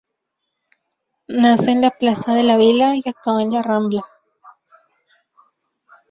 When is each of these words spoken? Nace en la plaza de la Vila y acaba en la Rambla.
Nace 1.27 1.69
en 1.69 1.81
la 1.81 1.91
plaza 1.91 2.33
de 2.33 2.41
la 2.41 2.57
Vila 2.57 2.95
y 2.95 3.07
acaba 3.07 3.43
en 3.43 3.51
la 3.51 3.61
Rambla. 3.61 4.01